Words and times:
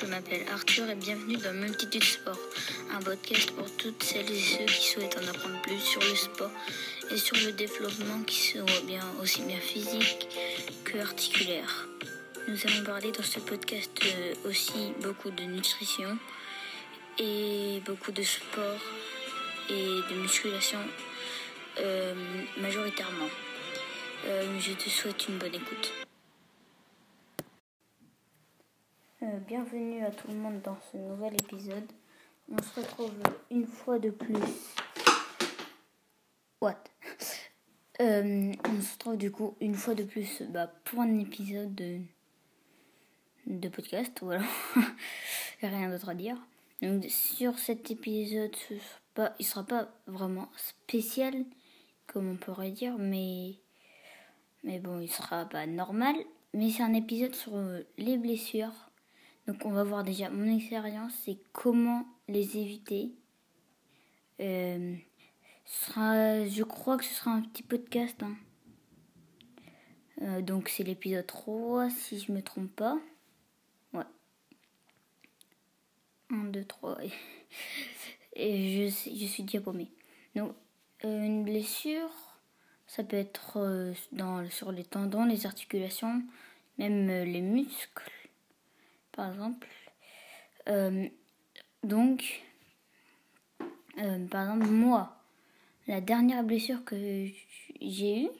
je 0.00 0.04
m'appelle 0.06 0.44
Arthur 0.52 0.90
et 0.90 0.94
bienvenue 0.94 1.38
dans 1.38 1.54
Multitude 1.54 2.04
Sport, 2.04 2.38
un 2.92 3.00
podcast 3.00 3.50
pour 3.52 3.64
toutes 3.76 4.02
celles 4.02 4.30
et 4.30 4.38
ceux 4.38 4.66
qui 4.66 4.88
souhaitent 4.88 5.16
en 5.16 5.26
apprendre 5.26 5.60
plus 5.62 5.78
sur 5.78 6.00
le 6.02 6.14
sport 6.14 6.50
et 7.10 7.16
sur 7.16 7.36
le 7.36 7.52
développement 7.52 8.22
qui 8.26 8.36
soit 8.36 8.84
bien 8.86 9.04
aussi 9.22 9.42
bien 9.42 9.58
physique 9.58 10.28
que 10.84 10.98
articulaire. 10.98 11.88
Nous 12.46 12.58
allons 12.66 12.84
parler 12.84 13.10
dans 13.10 13.22
ce 13.22 13.40
podcast 13.40 13.90
euh, 14.04 14.34
aussi 14.44 14.92
beaucoup 15.00 15.30
de 15.30 15.44
nutrition 15.44 16.18
et 17.18 17.80
beaucoup 17.86 18.12
de 18.12 18.22
sport 18.22 18.80
et 19.70 20.00
de 20.10 20.20
musculation 20.20 20.80
euh, 21.78 22.14
majoritairement. 22.58 23.30
Euh, 24.26 24.60
je 24.60 24.72
te 24.72 24.90
souhaite 24.90 25.26
une 25.28 25.38
bonne 25.38 25.54
écoute. 25.54 25.92
Euh, 29.22 29.35
bienvenue 29.46 30.04
à 30.04 30.10
tout 30.10 30.26
le 30.26 30.34
monde 30.34 30.60
dans 30.62 30.76
ce 30.90 30.96
nouvel 30.96 31.34
épisode. 31.34 31.84
On 32.50 32.60
se 32.60 32.80
retrouve 32.80 33.12
une 33.52 33.66
fois 33.66 33.98
de 33.98 34.10
plus. 34.10 34.34
What? 36.60 36.76
Euh, 37.98 38.52
On 38.68 38.80
se 38.82 38.92
retrouve 38.92 39.16
du 39.16 39.30
coup 39.30 39.56
une 39.58 39.72
fois 39.72 39.94
de 39.94 40.02
plus 40.02 40.42
bah, 40.50 40.70
pour 40.84 41.00
un 41.00 41.18
épisode 41.18 41.74
de, 43.46 43.68
podcast. 43.70 44.12
Voilà. 44.20 44.42
Rien 45.62 45.88
d'autre 45.88 46.10
à 46.10 46.14
dire. 46.14 46.36
Donc 46.82 47.06
sur 47.08 47.58
cet 47.58 47.90
épisode, 47.90 48.54
ce 48.54 48.74
sera 48.74 49.00
pas, 49.14 49.34
il 49.38 49.46
sera 49.46 49.64
pas 49.64 49.88
vraiment 50.06 50.50
spécial, 50.58 51.46
comme 52.06 52.28
on 52.28 52.36
pourrait 52.36 52.72
dire, 52.72 52.98
mais 52.98 53.54
mais 54.62 54.78
bon, 54.78 55.00
il 55.00 55.08
sera 55.10 55.46
pas 55.46 55.66
normal. 55.66 56.16
Mais 56.52 56.70
c'est 56.70 56.82
un 56.82 56.92
épisode 56.92 57.34
sur 57.34 57.54
les 57.96 58.18
blessures 58.18 58.85
donc 59.46 59.64
on 59.64 59.70
va 59.70 59.84
voir 59.84 60.02
déjà 60.02 60.28
mon 60.28 60.56
expérience, 60.56 61.12
c'est 61.24 61.38
comment 61.52 62.04
les 62.28 62.56
éviter. 62.56 63.12
Euh, 64.40 64.96
je 65.64 66.62
crois 66.64 66.96
que 66.96 67.04
ce 67.04 67.14
sera 67.14 67.30
un 67.30 67.42
petit 67.42 67.62
podcast. 67.62 68.20
Hein. 68.22 68.34
Euh, 70.22 70.42
donc 70.42 70.68
c'est 70.68 70.82
l'épisode 70.82 71.26
3 71.26 71.90
si 71.90 72.18
je 72.18 72.32
me 72.32 72.42
trompe 72.42 72.74
pas. 72.74 72.98
Ouais. 73.92 74.04
1, 76.30 76.44
2, 76.46 76.64
3. 76.64 76.98
Et 78.32 78.88
je, 78.88 79.26
suis 79.26 79.44
déjà. 79.44 79.90
Donc 80.34 80.54
euh, 81.04 81.24
une 81.24 81.44
blessure, 81.44 82.10
ça 82.88 83.04
peut 83.04 83.16
être 83.16 83.94
sur 84.50 84.72
les 84.72 84.84
tendons, 84.84 85.24
les 85.24 85.46
articulations, 85.46 86.22
même 86.78 87.06
les 87.06 87.40
muscles 87.40 88.10
par 89.16 89.32
exemple. 89.32 89.66
Euh, 90.68 91.08
donc, 91.82 92.42
euh, 93.98 94.26
par 94.28 94.42
exemple, 94.42 94.66
moi, 94.70 95.16
la 95.86 96.00
dernière 96.00 96.44
blessure 96.44 96.84
que 96.84 96.96
j'ai 97.80 98.22
eue, 98.24 98.30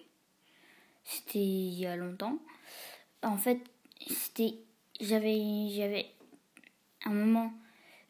c'était 1.05 1.39
il 1.39 1.75
y 1.79 1.87
a 1.87 1.97
longtemps. 1.97 2.39
En 3.23 3.39
fait, 3.39 3.61
c'était, 4.07 4.55
j'avais, 5.01 5.69
j'avais, 5.71 6.07
un 7.05 7.13
moment, 7.13 7.53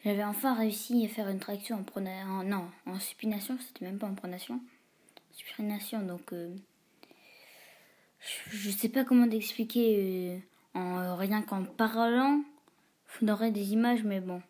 j'avais 0.04 0.24
enfin 0.24 0.54
réussi 0.54 1.04
à 1.04 1.08
faire 1.08 1.28
une 1.28 1.38
traction 1.38 1.76
en 1.76 1.82
pronation, 1.84 2.42
non, 2.42 2.70
en 2.86 2.98
supination, 2.98 3.56
c'était 3.60 3.84
même 3.84 3.98
pas 3.98 4.08
en 4.08 4.14
pronation, 4.14 4.60
supination, 5.32 6.02
donc, 6.02 6.32
euh, 6.32 6.54
je, 8.48 8.70
sais 8.70 8.88
pas 8.88 9.04
comment 9.04 9.28
t'expliquer 9.28 10.42
en 10.74 11.16
rien 11.16 11.42
qu'en 11.42 11.64
parlant 11.64 12.42
vous 13.08 13.28
aurez 13.28 13.50
des 13.50 13.72
images, 13.72 14.04
mais 14.04 14.20
bon, 14.20 14.42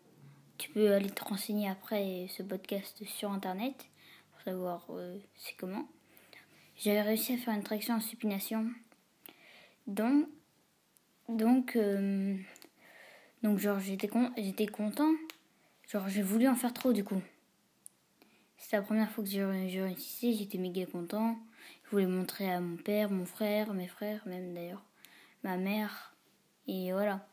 tu 0.57 0.69
peux 0.71 0.93
aller 0.93 1.09
te 1.09 1.23
renseigner 1.23 1.69
après 1.69 2.27
ce 2.29 2.43
podcast 2.43 3.03
sur 3.05 3.31
internet 3.31 3.85
pour 4.31 4.41
savoir 4.41 4.85
euh, 4.89 5.17
c'est 5.35 5.55
comment. 5.55 5.87
J'avais 6.75 7.01
réussi 7.01 7.33
à 7.33 7.37
faire 7.37 7.53
une 7.53 7.63
traction 7.63 7.95
en 7.95 7.99
supination. 7.99 8.69
Donc, 9.87 10.27
donc, 11.29 11.75
euh, 11.75 12.35
donc 13.43 13.59
genre 13.59 13.79
j'étais 13.79 14.07
con, 14.07 14.31
j'étais 14.37 14.67
content. 14.67 15.13
Genre 15.89 16.07
j'ai 16.09 16.21
voulu 16.21 16.47
en 16.47 16.55
faire 16.55 16.73
trop 16.73 16.93
du 16.93 17.03
coup. 17.03 17.21
C'était 18.57 18.77
la 18.77 18.83
première 18.83 19.11
fois 19.11 19.23
que 19.23 19.29
j'ai 19.29 19.45
réussi, 19.45 20.35
j'étais 20.35 20.57
méga 20.57 20.85
content. 20.85 21.37
Je 21.85 21.91
voulais 21.91 22.05
montrer 22.05 22.51
à 22.51 22.59
mon 22.59 22.75
père, 22.75 23.09
mon 23.09 23.25
frère, 23.25 23.73
mes 23.73 23.87
frères, 23.87 24.27
même 24.27 24.53
d'ailleurs, 24.53 24.83
ma 25.43 25.57
mère. 25.57 26.15
Et 26.67 26.91
voilà. 26.91 27.25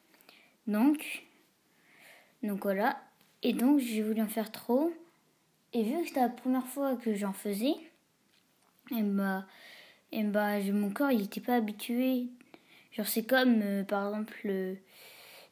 Donc, 0.66 1.24
donc 2.42 2.62
voilà. 2.62 3.00
Et 3.42 3.52
donc 3.52 3.80
j'ai 3.80 4.02
voulu 4.02 4.22
en 4.22 4.28
faire 4.28 4.50
trop. 4.52 4.92
Et 5.72 5.82
vu 5.82 6.00
que 6.02 6.08
c'était 6.08 6.20
la 6.20 6.28
première 6.28 6.66
fois 6.66 6.96
que 6.96 7.14
j'en 7.14 7.32
faisais, 7.32 7.74
et 8.90 9.02
bah, 9.02 9.46
et 10.12 10.22
bah 10.22 10.60
mon 10.72 10.90
corps 10.90 11.10
il 11.10 11.22
était 11.22 11.40
pas 11.40 11.56
habitué. 11.56 12.28
Genre 12.92 13.06
c'est 13.06 13.26
comme 13.26 13.60
euh, 13.62 13.84
par 13.84 14.08
exemple 14.08 14.40
euh, 14.46 14.74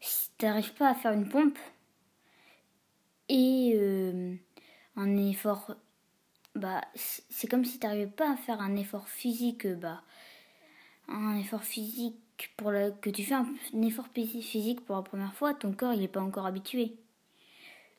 si 0.01 0.31
t'arrives 0.39 0.75
pas 0.75 0.91
à 0.91 0.95
faire 0.95 1.13
une 1.13 1.29
pompe 1.29 1.59
et 3.29 3.73
euh, 3.75 4.35
un 4.97 5.17
effort 5.17 5.75
bah 6.55 6.83
c'est 6.95 7.49
comme 7.49 7.65
si 7.65 7.79
t'arrivais 7.79 8.07
pas 8.07 8.33
à 8.33 8.37
faire 8.37 8.61
un 8.61 8.77
effort 8.77 9.09
physique 9.09 9.67
bah 9.67 10.03
un 11.09 11.37
effort 11.37 11.65
physique 11.65 12.22
pour 12.57 12.73
que 13.01 13.11
tu 13.11 13.25
fais 13.25 13.35
un, 13.35 13.47
effort 13.83 14.09
physique 14.15 14.85
pour 14.85 14.97
la 14.97 15.03
première 15.03 15.35
fois, 15.35 15.55
ton 15.55 15.73
corps 15.73 15.95
il 15.95 16.01
n'est 16.01 16.09
pas 16.09 16.21
encore 16.21 16.47
habitué. 16.47 16.97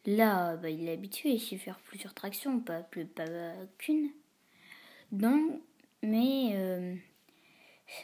Là, 0.05 0.57
bah, 0.57 0.69
il 0.69 0.87
est 0.87 0.93
habitué, 0.93 1.37
je 1.37 1.45
sais 1.45 1.57
faire 1.57 1.79
plusieurs 1.79 2.13
tractions, 2.13 2.59
pas, 2.59 2.81
plus, 2.81 3.05
pas 3.05 3.25
qu'une. 3.77 4.09
Donc, 5.11 5.61
mais 6.01 6.51
euh, 6.55 6.95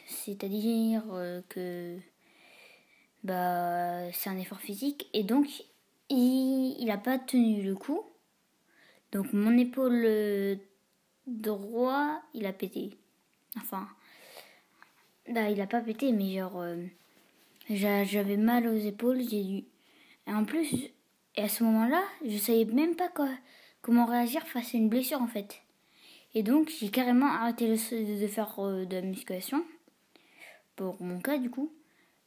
c'est-à-dire 0.06 1.02
euh, 1.12 1.42
que 1.48 1.98
bah, 3.24 4.10
c'est 4.12 4.30
un 4.30 4.38
effort 4.38 4.60
physique 4.60 5.08
et 5.12 5.24
donc 5.24 5.64
il 6.08 6.84
n'a 6.86 6.98
pas 6.98 7.18
tenu 7.18 7.62
le 7.62 7.74
coup. 7.74 8.02
Donc 9.12 9.32
mon 9.32 9.56
épaule 9.58 10.58
droit, 11.26 12.22
il 12.34 12.46
a 12.46 12.52
pété. 12.52 12.96
Enfin, 13.56 13.88
bah, 15.30 15.50
il 15.50 15.60
a 15.60 15.66
pas 15.66 15.80
pété, 15.80 16.12
mais 16.12 16.34
genre, 16.34 16.60
euh, 16.60 16.76
j'avais 17.68 18.36
mal 18.36 18.66
aux 18.66 18.76
épaules, 18.76 19.20
j'ai 19.28 19.44
dû. 19.44 19.64
Et 20.26 20.32
en 20.32 20.44
plus, 20.44 20.74
et 21.36 21.42
à 21.42 21.48
ce 21.48 21.62
moment-là, 21.64 22.02
je 22.26 22.36
savais 22.36 22.64
même 22.64 22.96
pas 22.96 23.08
quoi, 23.08 23.28
comment 23.82 24.06
réagir 24.06 24.46
face 24.46 24.74
à 24.74 24.78
une 24.78 24.88
blessure 24.88 25.22
en 25.22 25.28
fait. 25.28 25.62
Et 26.34 26.42
donc, 26.42 26.70
j'ai 26.78 26.90
carrément 26.90 27.26
arrêté 27.26 27.68
de 27.68 27.76
faire 28.26 28.54
euh, 28.58 28.84
de 28.84 28.96
la 28.96 29.02
musculation, 29.02 29.64
pour 30.76 31.00
mon 31.02 31.20
cas 31.20 31.38
du 31.38 31.50
coup, 31.50 31.72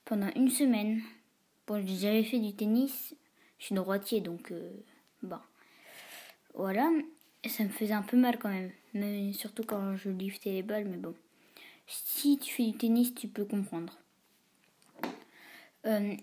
pendant 0.06 0.30
une 0.36 0.50
semaine. 0.50 1.02
Bon, 1.68 1.86
j'avais 1.86 2.24
fait 2.24 2.40
du 2.40 2.54
tennis, 2.54 3.16
je 3.60 3.66
suis 3.66 3.76
droitier 3.76 4.22
donc, 4.22 4.52
euh, 4.52 4.72
voilà. 6.54 6.90
Et 7.44 7.50
ça 7.50 7.64
me 7.64 7.70
faisait 7.70 7.94
un 7.94 8.02
peu 8.02 8.18
mal 8.18 8.40
quand 8.40 8.50
même, 8.50 8.72
mais 8.94 9.34
surtout 9.34 9.64
quand 9.64 9.96
je 9.96 10.10
liftais 10.10 10.52
les 10.52 10.64
balles, 10.64 10.86
mais 10.86 10.98
bon. 10.98 11.14
Si 11.86 12.38
tu 12.38 12.54
fais 12.54 12.66
du 12.66 12.78
tennis, 12.78 13.14
tu 13.14 13.28
peux 13.28 13.46
comprendre. 13.46 13.98
Euh, 15.86 16.16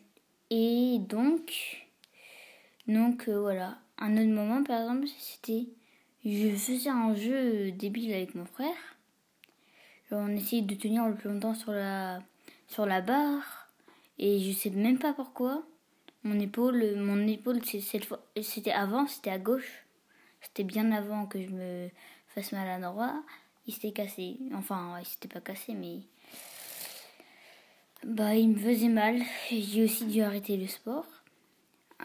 et 0.50 0.98
donc, 1.00 1.86
donc 2.86 3.28
euh, 3.28 3.40
voilà. 3.40 3.78
Un 3.98 4.16
autre 4.16 4.30
moment, 4.30 4.64
par 4.64 4.80
exemple, 4.80 5.06
c'était, 5.18 5.68
je 6.24 6.48
faisais 6.56 6.88
un 6.88 7.14
jeu 7.14 7.70
débile 7.72 8.12
avec 8.14 8.34
mon 8.34 8.46
frère. 8.46 8.96
on 10.10 10.28
essayait 10.28 10.62
de 10.62 10.74
tenir 10.74 11.06
le 11.06 11.14
plus 11.14 11.30
longtemps 11.30 11.54
sur 11.54 11.72
la, 11.72 13.00
barre. 13.02 13.68
Et 14.18 14.40
je 14.40 14.52
sais 14.52 14.70
même 14.70 14.98
pas 14.98 15.12
pourquoi. 15.12 15.62
Mon 16.24 16.38
épaule, 16.38 16.96
mon 16.96 17.26
épaule, 17.26 17.60
c'était 17.64 18.72
avant, 18.72 19.06
c'était 19.06 19.30
à 19.30 19.38
gauche. 19.38 19.84
C'était 20.40 20.64
bien 20.64 20.90
avant 20.92 21.26
que 21.26 21.40
je 21.42 21.48
me 21.48 21.90
fasse 22.28 22.52
mal 22.52 22.68
à 22.68 22.80
droite 22.80 23.14
il 23.66 23.74
s'était 23.74 23.92
cassé. 23.92 24.38
Enfin, 24.54 24.98
il 25.00 25.06
s'était 25.06 25.28
pas 25.28 25.40
cassé, 25.40 25.74
mais. 25.74 26.00
Bah, 28.04 28.34
il 28.34 28.50
me 28.50 28.58
faisait 28.58 28.88
mal. 28.88 29.20
J'ai 29.50 29.84
aussi 29.84 30.06
dû 30.06 30.22
arrêter 30.22 30.56
le 30.56 30.66
sport. 30.66 31.06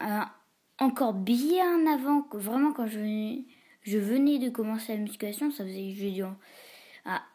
Euh, 0.02 0.20
encore 0.78 1.14
bien 1.14 1.86
avant, 1.86 2.26
vraiment 2.32 2.72
quand 2.72 2.86
je 2.86 2.98
venais, 2.98 4.38
de 4.38 4.50
commencer 4.50 4.92
la 4.94 4.98
musculation, 4.98 5.50
ça 5.50 5.64
faisait, 5.64 5.92
je 5.92 6.08
dis, 6.08 6.22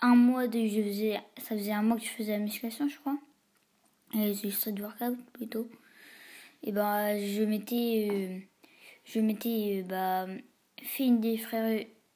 un 0.02 0.16
mois 0.16 0.48
de, 0.48 0.68
je 0.68 0.82
faisais, 0.82 1.20
ça 1.38 1.56
faisait 1.58 1.72
un 1.72 1.82
mois 1.82 1.98
que 1.98 2.04
je 2.04 2.10
faisais 2.10 2.34
la 2.34 2.40
musculation, 2.40 2.88
je 2.88 3.00
crois. 3.00 3.18
Et 4.14 4.34
c'est 4.36 4.52
street 4.52 4.76
workout 4.80 5.18
plutôt. 5.34 5.68
Et 6.64 6.72
bah, 6.72 7.18
je 7.18 7.44
m'étais, 7.44 8.10
euh, 8.12 8.40
je 9.06 9.20
m'étais, 9.20 9.82
euh, 9.82 9.88
bah, 9.88 10.28
fait 10.84 11.06
une, 11.06 11.24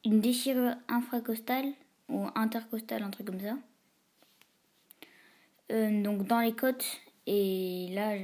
une 0.03 0.19
déchirure 0.19 0.75
infracostale 0.87 1.73
ou 2.09 2.27
intercostal, 2.35 3.03
un 3.03 3.09
truc 3.09 3.27
comme 3.27 3.41
ça. 3.41 3.57
Euh, 5.71 6.03
donc 6.03 6.27
dans 6.27 6.39
les 6.39 6.53
côtes, 6.53 7.01
et 7.27 7.89
là, 7.91 8.15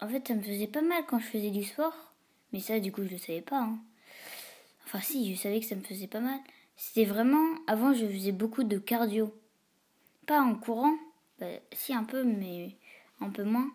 en 0.00 0.08
fait, 0.08 0.28
ça 0.28 0.34
me 0.34 0.42
faisait 0.42 0.66
pas 0.66 0.82
mal 0.82 1.04
quand 1.06 1.18
je 1.18 1.26
faisais 1.26 1.50
du 1.50 1.64
sport. 1.64 2.12
Mais 2.52 2.60
ça, 2.60 2.78
du 2.80 2.92
coup, 2.92 3.02
je 3.04 3.10
le 3.10 3.18
savais 3.18 3.40
pas. 3.40 3.60
Hein. 3.60 3.78
Enfin, 4.84 5.00
si, 5.00 5.34
je 5.34 5.40
savais 5.40 5.60
que 5.60 5.66
ça 5.66 5.74
me 5.74 5.82
faisait 5.82 6.06
pas 6.06 6.20
mal. 6.20 6.38
C'était 6.76 7.04
vraiment. 7.04 7.44
Avant, 7.66 7.94
je 7.94 8.06
faisais 8.06 8.32
beaucoup 8.32 8.64
de 8.64 8.78
cardio. 8.78 9.34
Pas 10.26 10.40
en 10.40 10.54
courant. 10.54 10.94
Bah, 11.40 11.46
si, 11.72 11.94
un 11.94 12.04
peu, 12.04 12.24
mais 12.24 12.76
un 13.20 13.30
peu 13.30 13.44
moins. 13.44 13.70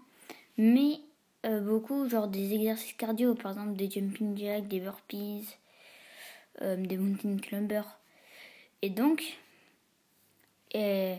Mais 0.57 0.99
euh, 1.45 1.61
beaucoup, 1.61 2.07
genre 2.07 2.27
des 2.27 2.53
exercices 2.53 2.93
cardio. 2.93 3.35
Par 3.35 3.51
exemple, 3.51 3.75
des 3.75 3.89
jumping 3.89 4.37
jacks, 4.37 4.67
des 4.67 4.79
burpees, 4.79 5.57
euh, 6.61 6.75
des 6.77 6.97
mountain 6.97 7.37
climbers. 7.37 8.00
Et 8.81 8.89
donc. 8.89 9.39
Et 10.73 11.17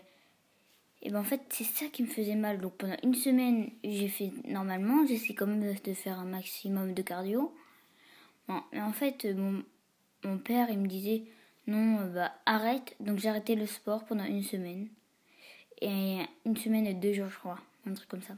et 1.02 1.10
ben 1.10 1.18
en 1.18 1.24
fait, 1.24 1.42
c'est 1.50 1.64
ça 1.64 1.86
qui 1.86 2.04
me 2.04 2.08
faisait 2.08 2.36
mal. 2.36 2.60
Donc 2.60 2.74
pendant 2.74 2.96
une 3.02 3.14
semaine, 3.14 3.70
j'ai 3.82 4.08
fait 4.08 4.30
normalement, 4.46 5.04
j'essaie 5.04 5.34
quand 5.34 5.48
même 5.48 5.74
de 5.74 5.94
faire 5.94 6.20
un 6.20 6.24
maximum 6.24 6.94
de 6.94 7.02
cardio. 7.02 7.52
Bon, 8.46 8.62
mais 8.72 8.80
en 8.80 8.92
fait, 8.92 9.24
mon, 9.24 9.64
mon 10.24 10.38
père, 10.38 10.70
il 10.70 10.78
me 10.78 10.86
disait 10.86 11.24
non, 11.66 12.06
bah 12.12 12.32
arrête. 12.46 12.94
Donc 13.00 13.18
j'ai 13.18 13.28
arrêté 13.28 13.56
le 13.56 13.66
sport 13.66 14.04
pendant 14.04 14.24
une 14.24 14.44
semaine. 14.44 14.88
Et 15.80 16.18
une 16.46 16.56
semaine 16.56 16.86
et 16.86 16.94
deux 16.94 17.12
jours, 17.12 17.28
je 17.28 17.38
crois. 17.38 17.58
Un 17.84 17.94
truc 17.94 18.08
comme 18.08 18.22
ça. 18.22 18.34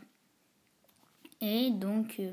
Et 1.43 1.71
donc, 1.71 2.17
euh, 2.19 2.33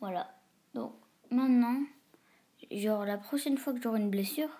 voilà. 0.00 0.38
Donc 0.74 0.92
maintenant, 1.30 1.80
genre 2.70 3.06
la 3.06 3.16
prochaine 3.16 3.56
fois 3.56 3.72
que 3.72 3.80
j'aurai 3.80 4.00
une 4.00 4.10
blessure, 4.10 4.50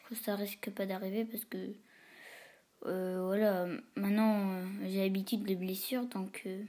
crois 0.00 0.16
que 0.16 0.22
ça 0.22 0.36
risque 0.36 0.70
pas 0.70 0.86
d'arriver 0.86 1.24
parce 1.24 1.44
que 1.44 1.74
euh, 2.86 3.22
voilà, 3.24 3.66
maintenant 3.96 4.50
euh, 4.50 4.66
j'ai 4.86 5.02
l'habitude 5.02 5.44
des 5.44 5.56
blessures, 5.56 6.04
donc 6.04 6.42
euh, 6.46 6.64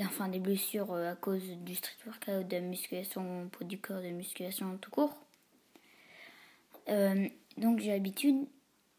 enfin 0.00 0.28
des 0.28 0.40
blessures 0.40 0.92
à 0.94 1.14
cause 1.14 1.42
du 1.42 1.74
street 1.74 1.96
workout, 2.06 2.46
de 2.46 2.56
la 2.56 2.60
musculation 2.60 3.48
pour 3.50 3.64
du 3.64 3.78
corps, 3.80 3.98
de 3.98 4.06
la 4.06 4.10
musculation 4.10 4.76
tout 4.78 4.90
court. 4.90 5.16
donc 7.56 7.80
j'ai 7.80 7.92
l'habitude 7.92 8.46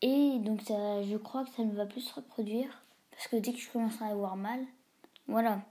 et 0.02 0.40
donc 0.40 0.62
ça, 0.62 1.04
je 1.04 1.18
crois 1.18 1.44
que 1.46 1.52
ça 1.52 1.64
ne 1.64 1.74
va 1.74 1.86
plus 1.86 2.02
se 2.02 2.16
reproduire 2.16 2.84
parce 3.12 3.28
que 3.28 3.36
dès 3.36 3.54
que 3.54 3.60
je 3.60 3.70
commencerai 3.70 4.06
à 4.06 4.10
avoir 4.10 4.36
mal, 4.38 4.60
voilà. 5.28 5.62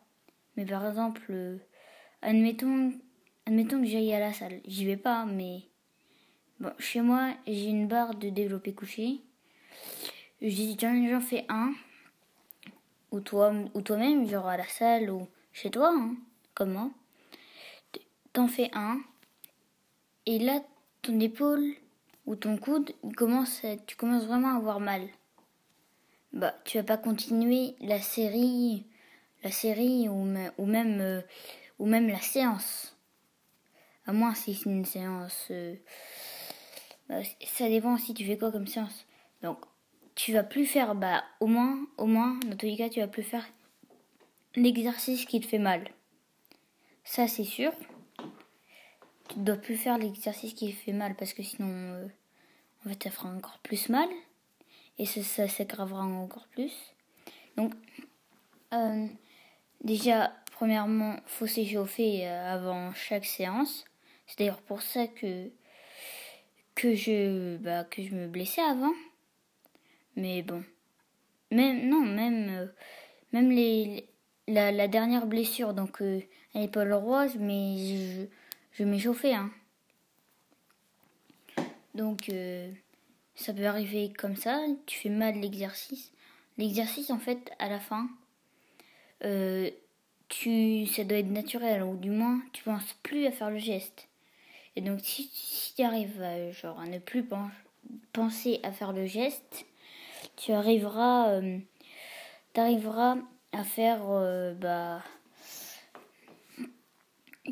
Mais 0.57 0.65
par 0.65 0.87
exemple, 0.87 1.59
admettons, 2.23 2.93
admettons 3.47 3.81
que 3.81 3.87
j'aille 3.87 4.13
à 4.13 4.21
la 4.21 4.33
salle, 4.33 4.61
j'y 4.67 4.85
vais 4.85 4.97
pas, 4.97 5.25
mais 5.27 5.63
chez 6.79 7.01
moi 7.01 7.35
j'ai 7.47 7.67
une 7.67 7.89
barre 7.89 8.15
de 8.15 8.31
développé 8.31 8.73
couché 8.73 9.21
je 10.43 10.49
dis, 10.49 10.77
j'en 10.79 11.21
fais 11.21 11.47
un. 11.49 11.73
Ou 13.11 13.21
toi, 13.21 13.55
ou 13.75 13.81
toi-même, 13.81 14.29
genre 14.29 14.49
à 14.49 14.57
la 14.57 14.69
salle 14.69 15.11
ou 15.11 15.27
chez 15.53 15.71
toi, 15.71 15.91
hein, 15.95 16.15
comme 16.55 16.73
moi. 16.73 16.91
T'en 18.33 18.47
fais 18.47 18.71
un. 18.75 19.01
Et 20.27 20.39
là, 20.39 20.61
ton 21.01 21.19
épaule 21.21 21.75
ou 22.27 22.37
ton 22.37 22.59
coude, 22.59 22.93
il 23.05 23.15
commence 23.15 23.63
tu 23.87 23.97
commences 23.97 24.25
vraiment 24.25 24.55
à 24.55 24.57
avoir 24.59 24.81
mal. 24.81 25.09
Bah, 26.33 26.55
tu 26.65 26.77
vas 26.77 26.85
pas 26.85 26.99
continuer 26.99 27.77
la 27.81 28.03
série, 28.03 28.85
la 29.43 29.51
série 29.51 30.09
ou, 30.09 30.27
ou 30.59 30.67
même, 30.67 31.01
euh, 31.01 31.23
ou 31.79 31.87
même 31.87 32.09
la 32.09 32.21
séance. 32.21 32.95
À 34.07 34.13
moins 34.13 34.35
si 34.35 34.55
c'est 34.55 34.69
une 34.69 34.85
séance. 34.85 35.49
Euh, 35.51 35.77
bah, 37.09 37.21
ça 37.45 37.69
dépend 37.69 37.97
si 37.99 38.15
tu 38.15 38.25
fais 38.25 38.37
quoi 38.37 38.51
comme 38.51 38.67
séance. 38.67 39.07
Donc, 39.43 39.59
tu 40.15 40.33
vas 40.33 40.43
plus 40.43 40.67
faire, 40.67 40.95
bah, 40.95 41.23
au 41.41 41.47
moins, 41.47 41.79
au 41.99 42.07
moins, 42.07 42.39
dans 42.47 42.57
tous 42.57 42.67
les 42.67 42.77
cas, 42.77 42.89
tu 42.89 43.01
vas 43.01 43.07
plus 43.07 43.23
faire 43.23 43.47
l'exercice 44.55 45.27
qui 45.27 45.41
te 45.41 45.47
fait 45.47 45.59
mal. 45.59 45.89
Ça, 47.05 47.29
c'est 47.29 47.45
sûr. 47.45 47.73
Tu 49.29 49.39
ne 49.39 49.45
dois 49.45 49.57
plus 49.57 49.77
faire 49.77 49.99
l'exercice 49.99 50.55
qui 50.55 50.73
te 50.73 50.77
fait 50.77 50.93
mal 50.93 51.15
parce 51.15 51.33
que 51.33 51.43
sinon, 51.43 51.69
euh, 51.69 52.07
en 52.85 52.89
fait, 52.89 53.05
ça 53.05 53.11
fera 53.11 53.29
encore 53.29 53.59
plus 53.59 53.89
mal 53.89 54.09
et 54.99 55.07
ça, 55.07 55.23
ça 55.23 55.49
s'aggravera 55.49 56.03
encore 56.05 56.49
plus. 56.49 56.73
Donc, 57.57 57.73
euh, 58.73 59.07
déjà, 59.85 60.33
premièrement, 60.53 61.17
faut 61.27 61.47
s'échauffer 61.47 62.27
euh, 62.27 62.55
avant 62.55 62.93
chaque 62.95 63.25
séance. 63.25 63.85
C'est 64.27 64.39
d'ailleurs 64.39 64.63
pour 64.63 64.83
ça 64.83 65.07
que 65.07 65.51
que 66.77 66.95
je 66.95 67.57
bah, 67.57 67.83
que 67.85 68.03
je 68.03 68.15
me 68.15 68.29
blessais 68.29 68.63
avant. 68.63 68.95
Mais 70.15 70.43
bon. 70.43 70.63
Même, 71.51 71.89
non, 71.89 72.01
même, 72.01 72.49
euh, 72.51 72.67
même 73.33 73.51
les, 73.51 74.09
la, 74.49 74.73
la, 74.73 74.89
dernière 74.89 75.27
blessure, 75.27 75.75
donc 75.75 76.03
euh, 76.03 76.21
elle 76.55 76.63
n'est 76.63 76.69
pas 76.69 76.85
le 76.85 76.97
rose, 76.97 77.37
mais 77.39 77.77
je, 77.79 78.27
je 78.73 78.85
m'échauffais. 78.85 79.35
Hein. 79.35 79.51
Donc, 81.95 82.29
euh, 82.29 82.71
ça 83.37 83.55
peut 83.55 83.67
arriver 83.67 84.13
comme 84.13 84.37
ça, 84.37 84.61
tu 84.87 84.99
fais 84.99 85.09
mal 85.09 85.37
l'exercice. 85.37 86.13
L'exercice, 86.59 87.11
en 87.11 87.19
fait, 87.19 87.53
à 87.59 87.69
la 87.69 87.79
fin, 87.79 88.09
tu, 90.29 90.87
ça 90.87 91.05
doit 91.05 91.19
être 91.19 91.31
naturel, 91.31 91.83
ou 91.83 91.97
du 91.97 92.11
moins, 92.11 92.41
tu 92.53 92.65
penses 92.65 92.95
plus 93.03 93.27
à 93.27 93.33
faire 93.33 93.51
le 93.51 93.59
geste. 93.59 94.09
Et 94.77 94.83
donc, 94.83 95.01
si, 95.03 95.31
si 95.33 95.75
tu 95.75 95.83
arrives 95.83 96.23
genre, 96.53 96.79
à 96.79 96.87
ne 96.87 96.99
plus 96.99 97.27
penser 98.13 98.61
à 98.63 98.73
faire 98.73 98.93
le 98.93 99.07
geste, 99.07 99.65
tu 100.37 100.53
arriveras, 100.53 101.31
euh, 101.31 101.59
arriveras 102.55 103.17
à 103.53 103.65
faire, 103.65 104.03
euh, 104.11 104.53
bah, 104.55 105.03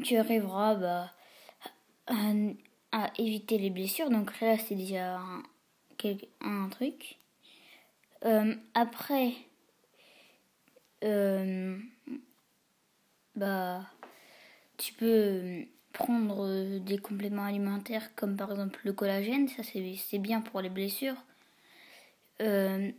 tu 0.03 0.17
arriveras, 0.19 0.75
bah, 0.75 1.12
à, 2.93 3.11
éviter 3.19 3.56
les 3.56 3.71
blessures. 3.71 4.11
Donc 4.11 4.38
là, 4.41 4.59
c'est 4.59 4.75
déjà 4.75 5.17
un, 5.17 5.43
un 6.43 6.69
truc. 6.69 7.17
Euh, 8.26 8.55
après, 8.75 9.32
bah, 13.35 13.82
tu 14.76 14.93
peux 14.94 15.67
prendre 15.94 16.79
des 16.79 16.99
compléments 16.99 17.44
alimentaires 17.44 18.14
comme 18.14 18.37
par 18.37 18.50
exemple 18.50 18.78
le 18.85 18.92
collagène, 18.92 19.49
ça 19.49 19.62
c'est 19.62 20.19
bien 20.19 20.42
pour 20.42 20.61
les 20.61 20.69
blessures. 20.69 21.16
Euh, 22.42 22.90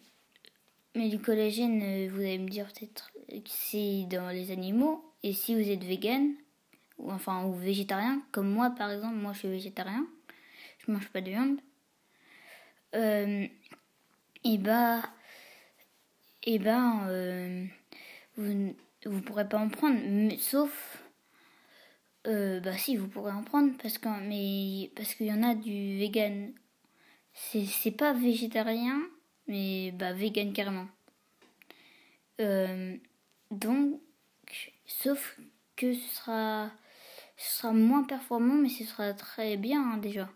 mais 0.96 1.10
du 1.10 1.20
collagène, 1.20 1.82
euh, 1.84 2.10
vous 2.10 2.22
allez 2.22 2.40
me 2.40 2.50
dire 2.50 2.68
peut-être 2.68 3.12
que 3.28 3.50
c'est 3.50 4.06
dans 4.10 4.30
les 4.30 4.50
animaux. 4.52 5.04
Et 5.24 5.34
si 5.34 5.54
vous 5.54 5.70
êtes 5.70 5.84
vegan, 5.84 6.34
ou 6.98 7.12
enfin 7.12 7.44
ou 7.46 7.54
végétarien, 7.54 8.22
comme 8.32 8.50
moi 8.50 8.70
par 8.72 8.90
exemple, 8.92 9.16
moi 9.16 9.34
je 9.34 9.40
suis 9.40 9.50
végétarien, 9.50 10.08
je 10.80 10.92
mange 10.92 11.10
pas 11.10 11.22
de 11.22 11.30
viande. 11.30 11.60
Euh, 12.96 13.46
et 14.46 14.58
bah, 14.58 15.02
et 16.44 16.62
euh, 16.66 17.66
vous 18.38 18.76
vous 19.06 19.22
pourrez 19.22 19.50
pas 19.50 19.58
en 19.58 19.68
prendre, 19.68 20.00
sauf 20.40 21.05
bah 22.26 22.78
si 22.78 22.98
vous 22.98 23.08
pourrez 23.08 23.32
en 23.32 23.44
prendre 23.44 23.72
parce 23.82 23.98
que 23.98 24.10
mais 24.28 24.92
parce 24.96 25.14
qu'il 25.16 25.28
y 25.28 25.34
en 25.34 25.44
a 25.44 25.56
du 25.56 25.98
vegan. 25.98 26.54
C'est 27.34 27.66
c'est 27.66 27.92
pas 27.92 28.14
végétarien 28.14 29.02
mais 29.48 29.92
bah 29.92 30.14
vegan 30.14 30.54
carrément. 30.54 30.88
Euh, 32.42 32.98
donc, 33.52 34.00
sauf 34.86 35.40
que 35.76 35.94
ce 35.94 36.16
sera, 36.16 36.72
ce 37.38 37.62
sera 37.62 37.74
moins 37.74 38.04
performant, 38.04 38.56
mais 38.56 38.70
ce 38.70 38.84
sera 38.84 39.14
très 39.14 39.58
bien 39.58 39.82
hein, 39.82 39.98
déjà. 39.98 40.30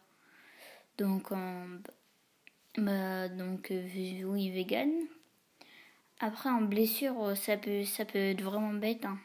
Donc, 0.98 1.32
bah, 2.78 3.30
donc 3.30 3.72
euh, 3.72 4.24
oui, 4.26 4.50
vegan. 4.52 4.92
Après, 6.20 6.50
en 6.50 6.62
blessure, 6.62 7.36
ça 7.38 7.58
peut, 7.58 7.86
ça 7.86 8.06
peut 8.06 8.20
être 8.20 8.42
vraiment 8.42 8.74
bête. 8.74 9.06
Hein. 9.06 9.18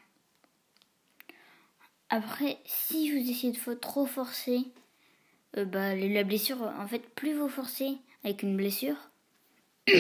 Après, 2.15 2.59
si 2.65 3.11
vous 3.11 3.29
essayez 3.29 3.53
de 3.53 3.75
trop 3.75 4.07
forcer, 4.07 4.61
euh, 5.57 5.65
bah, 5.65 5.97
la 5.97 6.23
blessure, 6.23 6.63
en 6.63 6.87
fait, 6.87 7.01
plus 7.17 7.35
vous 7.35 7.49
forcez 7.49 7.99
avec 8.23 8.45
une 8.45 8.57
blessure, 8.57 9.11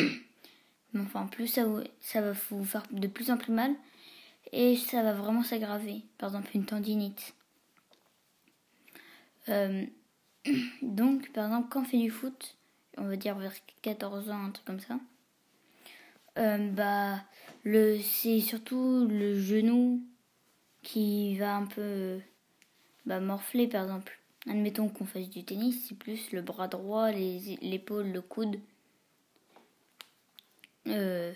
enfin, 0.97 1.27
plus 1.27 1.49
ça, 1.49 1.65
va 1.65 2.33
vous 2.51 2.65
faire 2.65 2.85
de 2.93 3.09
plus 3.09 3.33
en 3.33 3.37
plus 3.37 3.51
mal 3.51 3.75
et 4.53 4.77
ça 4.77 5.03
va 5.03 5.13
vraiment 5.13 5.43
s'aggraver. 5.43 6.03
Par 6.17 6.29
exemple, 6.29 6.53
une 6.55 6.65
tendinite. 6.65 7.35
Euh, 9.49 9.85
donc, 10.83 11.33
par 11.33 11.47
exemple, 11.47 11.67
quand 11.69 11.81
on 11.81 11.85
fait 11.85 11.99
du 11.99 12.13
foot, 12.13 12.57
on 12.97 13.09
va 13.09 13.17
dire 13.17 13.35
vers 13.35 13.55
14 13.83 14.31
ans, 14.31 14.45
un 14.45 14.51
truc 14.53 14.67
comme 14.67 14.79
ça, 14.79 15.01
euh, 16.39 16.71
bah, 16.71 17.25
c'est 17.65 18.39
surtout 18.39 19.05
le 19.11 19.37
genou 19.41 20.01
qui 20.85 21.37
va 21.37 21.57
un 21.57 21.67
peu 21.67 22.21
bah, 23.07 23.19
morfler, 23.19 23.67
par 23.67 23.85
exemple. 23.85 24.21
Admettons 24.49 24.89
qu'on 24.89 25.07
fasse 25.07 25.31
du 25.31 25.45
tennis, 25.45 25.87
c'est 25.89 25.99
plus 25.99 26.33
le 26.33 26.43
bras 26.43 26.69
droit, 26.69 27.11
l'épaule, 27.11 28.13
le 28.13 28.21
coude 28.21 28.61
euh, 30.87 31.33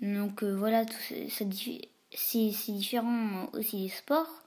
donc 0.00 0.42
euh, 0.42 0.54
voilà, 0.54 0.84
c'est 1.28 1.48
différent 1.48 3.48
aussi 3.52 3.82
des 3.82 3.88
sports. 3.88 4.42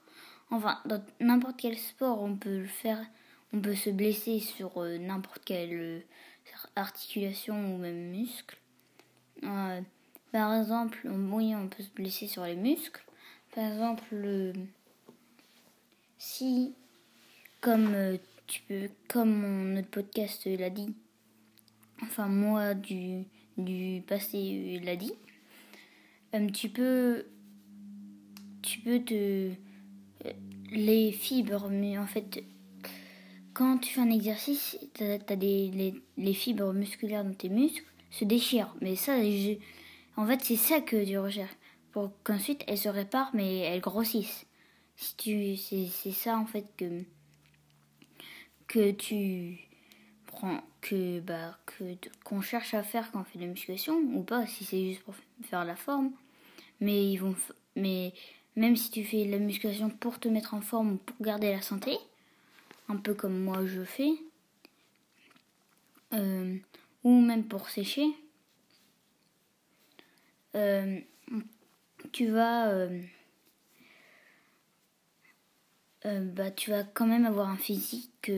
Enfin, 0.50 0.78
dans 0.86 1.02
n'importe 1.20 1.56
quel 1.58 1.76
sport, 1.76 2.22
on 2.22 2.36
peut 2.36 2.64
faire, 2.64 3.00
on 3.52 3.60
peut 3.60 3.74
se 3.74 3.90
blesser 3.90 4.40
sur 4.40 4.78
euh, 4.78 4.98
n'importe 4.98 5.42
quelle 5.44 5.72
euh, 5.72 6.00
articulation 6.76 7.74
ou 7.74 7.78
même 7.78 8.10
muscle. 8.10 8.56
Euh, 9.44 9.80
par 10.32 10.54
exemple, 10.54 11.06
oui, 11.06 11.54
on 11.54 11.68
peut 11.68 11.82
se 11.82 11.90
blesser 11.90 12.26
sur 12.26 12.44
les 12.44 12.56
muscles. 12.56 13.04
Par 13.58 13.72
exemple, 13.72 14.52
si, 16.16 16.74
comme 17.60 17.92
tu 18.46 18.62
peux, 18.68 18.88
comme 19.08 19.72
notre 19.74 19.88
podcast 19.88 20.46
l'a 20.46 20.70
dit, 20.70 20.94
enfin 22.00 22.28
moi 22.28 22.74
du, 22.74 23.24
du 23.56 24.00
passé 24.06 24.80
l'a 24.84 24.94
dit, 24.94 25.12
tu 26.54 26.68
peux, 26.68 27.26
tu 28.62 28.78
peux 28.78 29.00
te 29.00 29.50
les 30.70 31.10
fibres, 31.10 31.68
mais 31.68 31.98
en 31.98 32.06
fait, 32.06 32.44
quand 33.54 33.78
tu 33.78 33.92
fais 33.92 34.02
un 34.02 34.10
exercice, 34.10 34.78
t'as, 34.94 35.34
des, 35.34 36.00
les, 36.16 36.34
fibres 36.34 36.72
musculaires 36.72 37.24
dans 37.24 37.34
tes 37.34 37.48
muscles 37.48 37.82
se 38.12 38.24
déchirent. 38.24 38.72
Mais 38.80 38.94
ça, 38.94 39.16
en 40.16 40.26
fait, 40.28 40.44
c'est 40.44 40.54
ça 40.54 40.80
que 40.80 41.04
tu 41.04 41.18
recherches. 41.18 41.56
Pour 41.92 42.12
qu'ensuite 42.24 42.64
elles 42.66 42.78
se 42.78 42.88
réparent, 42.88 43.30
mais 43.34 43.58
elles 43.58 43.80
grossissent. 43.80 44.46
Si 44.96 45.16
tu, 45.16 45.56
c'est, 45.56 46.12
ça 46.12 46.36
en 46.36 46.46
fait 46.46 46.66
que 46.76 47.04
que 48.66 48.90
tu 48.90 49.58
prends, 50.26 50.60
que 50.80 51.20
bah 51.20 51.58
que 51.66 51.84
qu'on 52.24 52.40
cherche 52.40 52.74
à 52.74 52.82
faire 52.82 53.10
quand 53.10 53.20
on 53.20 53.24
fait 53.24 53.38
de 53.38 53.44
la 53.44 53.50
musculation 53.50 53.96
ou 54.14 54.22
pas, 54.22 54.46
si 54.46 54.64
c'est 54.64 54.90
juste 54.90 55.02
pour 55.02 55.14
faire 55.42 55.64
la 55.64 55.76
forme. 55.76 56.12
Mais 56.80 57.10
ils 57.10 57.16
vont, 57.16 57.34
mais 57.76 58.12
même 58.56 58.76
si 58.76 58.90
tu 58.90 59.04
fais 59.04 59.24
la 59.24 59.38
musculation 59.38 59.88
pour 59.88 60.18
te 60.18 60.28
mettre 60.28 60.54
en 60.54 60.60
forme 60.60 60.92
ou 60.92 60.96
pour 60.96 61.16
garder 61.20 61.52
la 61.52 61.62
santé, 61.62 61.96
un 62.88 62.96
peu 62.96 63.14
comme 63.14 63.38
moi 63.38 63.64
je 63.66 63.84
fais, 63.84 64.12
euh, 66.12 66.56
ou 67.04 67.20
même 67.20 67.44
pour 67.44 67.68
sécher, 67.68 68.08
euh, 70.54 71.00
tu 72.12 72.28
vas 72.28 72.70
euh, 72.70 73.00
bah, 76.04 76.50
tu 76.50 76.70
vas 76.70 76.84
quand 76.84 77.06
même 77.06 77.26
avoir 77.26 77.48
un 77.48 77.56
physique 77.56 78.30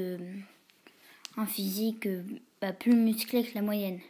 un 1.37 1.47
physique 1.47 2.09
bah, 2.61 2.73
plus 2.73 2.95
musclé 2.95 3.45
que 3.45 3.55
la 3.55 3.63
moyenne 3.63 4.01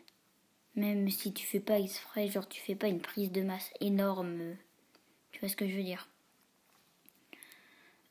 même 0.76 1.08
si 1.10 1.32
tu 1.32 1.46
fais 1.46 1.60
pas 1.60 1.78
exprès 1.78 2.28
genre 2.28 2.48
tu 2.48 2.60
fais 2.60 2.74
pas 2.74 2.88
une 2.88 3.00
prise 3.00 3.32
de 3.32 3.42
masse 3.42 3.70
énorme 3.80 4.56
tu 5.32 5.40
vois 5.40 5.48
ce 5.48 5.56
que 5.56 5.68
je 5.68 5.76
veux 5.76 5.82
dire 5.82 6.08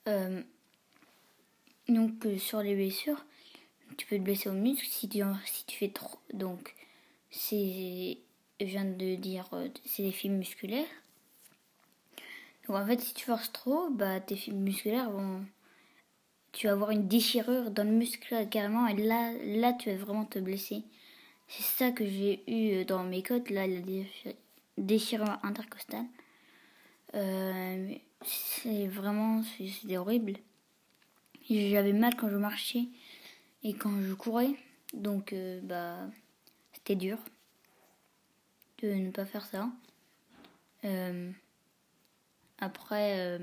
euh, 0.07 0.41
Donc 1.87 2.25
euh, 2.25 2.37
sur 2.37 2.61
les 2.61 2.75
blessures, 2.75 3.25
tu 3.97 4.05
peux 4.07 4.17
te 4.17 4.21
blesser 4.21 4.49
au 4.49 4.53
muscle 4.53 4.85
si 4.85 5.09
tu, 5.09 5.21
si 5.45 5.65
tu 5.65 5.77
fais 5.77 5.89
trop. 5.89 6.19
Donc 6.33 6.75
c'est, 7.31 8.17
je 8.59 8.65
viens 8.65 8.85
de 8.85 9.15
dire, 9.15 9.47
euh, 9.53 9.67
c'est 9.85 10.03
des 10.03 10.11
fibres 10.11 10.37
musculaires. 10.37 10.87
En 12.69 12.85
fait, 12.85 13.01
si 13.01 13.13
tu 13.13 13.25
forces 13.25 13.51
trop, 13.51 13.89
bah 13.89 14.19
tes 14.19 14.35
fibres 14.35 14.59
musculaires 14.59 15.09
vont, 15.09 15.43
tu 16.51 16.67
vas 16.67 16.73
avoir 16.73 16.91
une 16.91 17.07
déchirure 17.07 17.71
dans 17.71 17.83
le 17.83 17.91
muscle 17.91 18.47
carrément, 18.49 18.87
et 18.87 18.95
là, 18.95 19.33
là 19.43 19.73
tu 19.73 19.89
vas 19.89 19.97
vraiment 19.97 20.25
te 20.25 20.39
blesser. 20.39 20.83
C'est 21.47 21.63
ça 21.63 21.91
que 21.91 22.05
j'ai 22.05 22.43
eu 22.47 22.85
dans 22.85 23.03
mes 23.03 23.23
côtes, 23.23 23.49
là, 23.49 23.65
la 23.65 23.81
déchirure 24.77 25.39
intercostale. 25.43 26.05
Euh, 27.15 27.95
c'est 28.23 28.87
vraiment, 28.87 29.41
c'était 29.57 29.97
horrible. 29.97 30.33
J'avais 31.49 31.93
mal 31.93 32.15
quand 32.15 32.29
je 32.29 32.35
marchais 32.35 32.85
et 33.63 33.73
quand 33.73 34.01
je 34.01 34.13
courais, 34.13 34.53
donc 34.93 35.33
euh, 35.33 35.59
bah 35.63 36.07
c'était 36.73 36.95
dur 36.95 37.17
de 38.83 38.93
ne 38.93 39.09
pas 39.09 39.25
faire 39.25 39.45
ça. 39.45 39.69
Euh, 40.85 41.31
après, 42.61 43.39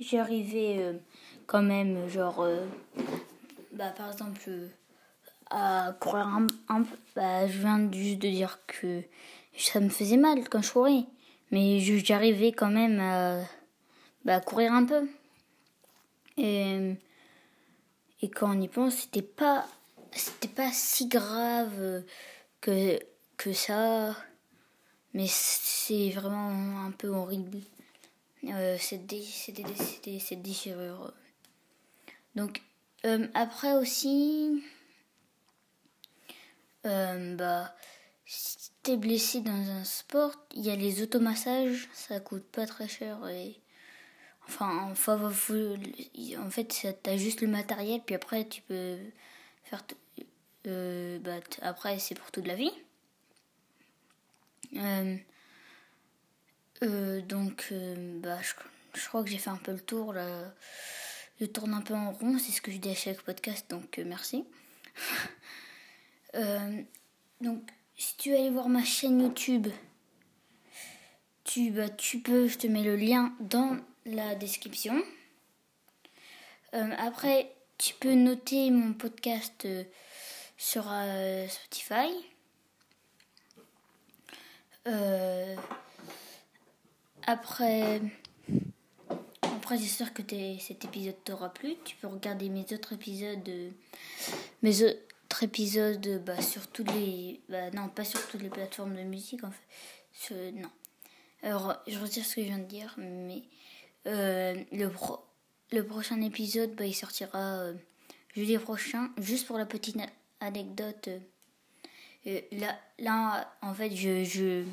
j'arrivais 0.00 1.00
quand 1.46 1.62
même, 1.62 2.08
genre, 2.08 2.46
bah 3.72 3.90
par 3.96 4.12
exemple, 4.12 4.50
à 5.50 5.94
courir 6.00 6.26
un, 6.68 6.82
peu. 6.82 6.96
Bah, 7.14 7.46
je 7.46 7.58
viens 7.58 7.90
juste 7.92 8.18
de 8.18 8.28
dire 8.28 8.58
que 8.66 9.02
ça 9.56 9.80
me 9.80 9.88
faisait 9.88 10.16
mal 10.16 10.48
quand 10.48 10.62
je 10.62 10.72
courais. 10.72 11.04
Mais 11.50 11.80
j'arrivais 11.80 12.52
quand 12.52 12.70
même 12.70 13.00
à 13.00 13.40
bah, 14.24 14.40
courir 14.40 14.72
un 14.72 14.84
peu. 14.84 15.08
Et, 16.36 16.96
et 18.22 18.30
quand 18.30 18.56
on 18.56 18.60
y 18.60 18.68
pense, 18.68 18.94
c'était 18.94 19.22
pas, 19.22 19.66
c'était 20.10 20.48
pas 20.48 20.70
si 20.72 21.06
grave 21.08 22.02
que, 22.60 22.98
que 23.36 23.52
ça. 23.52 24.16
Mais 25.14 25.26
c'est 25.28 26.10
vraiment 26.10 26.84
un 26.84 26.90
peu 26.90 27.08
horrible. 27.08 27.60
Euh, 28.52 28.76
cette, 28.78 29.06
déchirure. 30.42 31.12
Donc, 32.34 32.62
euh, 33.06 33.26
après 33.34 33.74
aussi, 33.74 34.62
euh, 36.84 37.36
bah, 37.36 37.74
t'es 38.82 38.96
blessé 38.96 39.40
dans 39.40 39.52
un 39.52 39.84
sport, 39.84 40.32
il 40.54 40.62
y 40.62 40.70
a 40.70 40.76
les 40.76 41.02
automassages, 41.02 41.88
ça 41.94 42.20
coûte 42.20 42.44
pas 42.44 42.66
très 42.66 42.88
cher 42.88 43.26
et 43.28 43.60
enfin, 44.46 44.88
enfin 44.90 45.16
en 45.16 46.50
fait, 46.50 46.96
t'as 47.02 47.16
juste 47.16 47.40
le 47.40 47.48
matériel, 47.48 48.02
puis 48.04 48.14
après 48.14 48.46
tu 48.46 48.62
peux 48.62 48.98
faire, 49.62 49.84
bah, 50.64 51.40
après 51.62 51.98
c'est 51.98 52.14
pour 52.14 52.30
toute 52.30 52.46
la 52.46 52.56
vie. 52.56 52.72
Euh, 54.76 55.16
euh, 56.82 57.20
donc, 57.22 57.72
bah, 58.20 58.38
je, 58.94 59.08
crois 59.08 59.22
que 59.22 59.30
j'ai 59.30 59.38
fait 59.38 59.50
un 59.50 59.56
peu 59.56 59.72
le 59.72 59.80
tour. 59.80 60.14
Je 61.40 61.46
tourne 61.46 61.74
un 61.74 61.82
peu 61.82 61.94
en 61.94 62.12
rond, 62.12 62.38
c'est 62.38 62.52
ce 62.52 62.60
que 62.60 62.70
je 62.70 62.78
dis 62.78 62.90
à 62.90 62.94
chaque 62.94 63.22
podcast, 63.22 63.70
donc 63.70 64.00
merci. 64.04 64.44
donc 67.40 67.62
si 67.96 68.16
tu 68.16 68.30
veux 68.30 68.36
aller 68.36 68.50
voir 68.50 68.68
ma 68.68 68.84
chaîne 68.84 69.20
YouTube, 69.20 69.68
tu, 71.44 71.70
bah, 71.70 71.88
tu 71.88 72.20
peux, 72.20 72.48
je 72.48 72.58
te 72.58 72.66
mets 72.66 72.82
le 72.82 72.96
lien 72.96 73.34
dans 73.40 73.78
la 74.06 74.34
description. 74.34 75.02
Euh, 76.74 76.90
après, 76.98 77.54
tu 77.78 77.94
peux 77.94 78.14
noter 78.14 78.70
mon 78.70 78.92
podcast 78.94 79.64
euh, 79.64 79.84
sur 80.56 80.84
euh, 80.90 81.46
Spotify. 81.48 82.10
Après, 87.26 88.00
après 89.42 89.78
j'espère 89.78 90.12
que 90.12 90.22
cet 90.60 90.84
épisode 90.84 91.16
t'aura 91.24 91.52
plu. 91.52 91.74
Tu 91.84 91.96
peux 91.96 92.06
regarder 92.06 92.48
mes 92.48 92.66
autres 92.72 92.92
épisodes, 92.92 93.48
mes, 94.62 94.82
épisode 95.42 96.22
bah, 96.24 96.40
sur 96.40 96.66
toutes 96.68 96.92
les. 96.92 97.40
Bah, 97.48 97.70
non, 97.70 97.88
pas 97.88 98.04
sur 98.04 98.26
toutes 98.28 98.42
les 98.42 98.50
plateformes 98.50 98.94
de 98.94 99.02
musique 99.02 99.44
en 99.44 99.50
fait. 99.50 100.52
non. 100.52 100.70
Alors, 101.42 101.76
je 101.86 101.98
retire 101.98 102.24
ce 102.24 102.36
que 102.36 102.40
je 102.40 102.46
viens 102.46 102.58
de 102.58 102.64
dire, 102.64 102.94
mais 102.96 103.42
euh, 104.06 104.54
le, 104.72 104.90
le 105.72 105.86
prochain 105.86 106.20
épisode, 106.22 106.74
bah, 106.74 106.86
il 106.86 106.94
sortira 106.94 107.58
euh, 107.58 107.74
jeudi 108.34 108.56
prochain. 108.58 109.10
Juste 109.18 109.46
pour 109.46 109.58
la 109.58 109.66
petite 109.66 109.96
anecdote. 110.40 111.10
Euh, 112.26 112.40
là, 112.52 112.78
là, 112.98 113.54
en 113.62 113.74
fait, 113.74 113.94
je. 113.94 114.64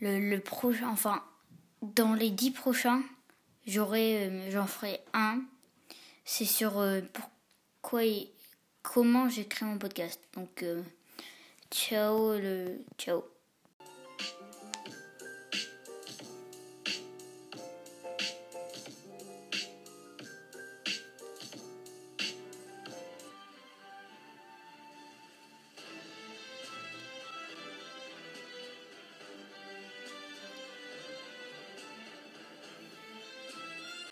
le, 0.00 0.38
prochain. 0.38 0.88
Enfin, 0.88 1.22
dans 1.82 2.14
les 2.14 2.30
dix 2.30 2.50
prochains, 2.50 3.02
j'aurai. 3.66 4.50
J'en 4.50 4.66
ferai 4.66 5.00
un. 5.14 5.42
C'est 6.24 6.44
sur 6.44 6.82
pourquoi 7.12 8.02
comment 8.82 9.28
j'ai 9.28 9.44
mon 9.62 9.78
podcast. 9.78 10.20
Donc, 10.34 10.62
euh, 10.62 10.82
ciao 11.70 12.36
le 12.36 12.78
ciao. 12.98 13.31